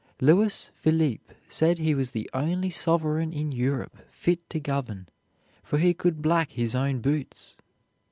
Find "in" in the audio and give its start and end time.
3.31-3.51